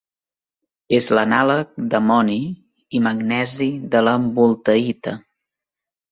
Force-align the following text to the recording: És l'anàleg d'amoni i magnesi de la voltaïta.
És 0.99 1.09
l'anàleg 1.17 1.75
d'amoni 1.91 2.37
i 2.99 3.01
magnesi 3.07 3.67
de 3.97 4.01
la 4.07 4.13
voltaïta. 4.39 5.13